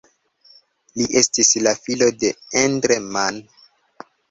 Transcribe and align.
Li 1.01 1.05
estis 1.21 1.51
la 1.67 1.75
filo 1.83 2.09
de 2.25 2.33
Endre 2.65 3.01
Mann. 3.13 3.41